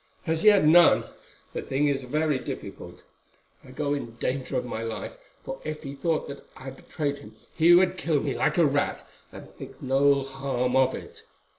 [0.25, 1.03] "As yet, none.
[1.53, 3.03] The thing is very difficult.
[3.63, 5.11] I go in danger of my life,
[5.43, 9.05] for if he thought that I betrayed him he would kill me like a rat,
[9.31, 11.21] and think no harm of it.